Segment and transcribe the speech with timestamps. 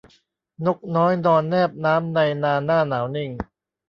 [0.65, 3.29] นกน้อยนอนแนบน้ำในนาหน้าหนาวนิ่ง